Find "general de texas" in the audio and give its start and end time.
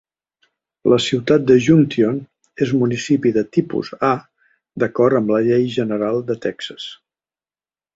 5.81-6.93